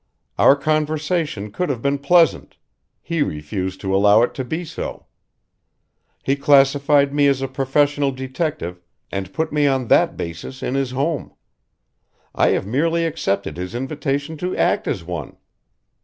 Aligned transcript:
Our 0.39 0.55
conversation 0.55 1.51
could 1.51 1.69
have 1.69 1.83
been 1.83 1.99
pleasant 1.99 2.57
he 3.03 3.21
refused 3.21 3.79
to 3.81 3.95
allow 3.95 4.23
it 4.23 4.33
to 4.33 4.43
be 4.43 4.65
so. 4.65 5.05
He 6.23 6.35
classified 6.35 7.13
me 7.13 7.27
as 7.27 7.39
a 7.43 7.47
professional 7.47 8.11
detective 8.11 8.81
and 9.11 9.31
put 9.31 9.53
me 9.53 9.67
on 9.67 9.89
that 9.89 10.17
basis 10.17 10.63
in 10.63 10.73
his 10.73 10.89
home. 10.89 11.35
I 12.33 12.47
have 12.47 12.65
merely 12.65 13.05
accepted 13.05 13.57
his 13.57 13.75
invitation 13.75 14.37
to 14.37 14.57
act 14.57 14.87
as 14.87 15.03
one. 15.03 15.37